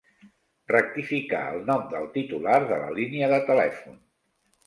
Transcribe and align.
Rectificar 0.71 1.41
el 1.49 1.59
nom 1.67 1.83
del 1.91 2.09
titular 2.17 2.57
de 2.71 2.79
la 2.85 2.89
línia 3.01 3.31
de 3.35 3.39
telèfon. 3.51 4.01